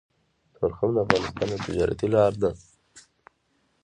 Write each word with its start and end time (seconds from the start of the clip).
تورخم 0.55 0.89
د 0.93 0.97
افغانستان 1.05 1.47
يوه 1.49 1.61
تجارتي 1.65 2.07
لاره 2.13 2.37
ده 2.41 2.51